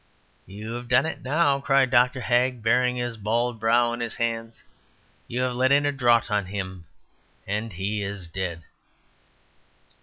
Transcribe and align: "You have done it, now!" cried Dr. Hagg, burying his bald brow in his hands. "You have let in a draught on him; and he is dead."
"You 0.47 0.73
have 0.73 0.87
done 0.89 1.05
it, 1.05 1.21
now!" 1.21 1.59
cried 1.59 1.91
Dr. 1.91 2.21
Hagg, 2.21 2.63
burying 2.63 2.95
his 2.95 3.17
bald 3.17 3.59
brow 3.59 3.93
in 3.93 3.99
his 3.99 4.15
hands. 4.15 4.63
"You 5.27 5.41
have 5.41 5.53
let 5.53 5.71
in 5.71 5.85
a 5.85 5.91
draught 5.91 6.31
on 6.31 6.47
him; 6.47 6.87
and 7.45 7.71
he 7.71 8.01
is 8.01 8.27
dead." 8.27 8.63